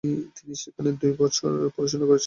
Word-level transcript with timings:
তিনি 0.35 0.53
সেখানে 0.63 0.89
দু'বছর 0.99 1.43
পড়াশোনা 1.75 2.05
করেছেন। 2.05 2.19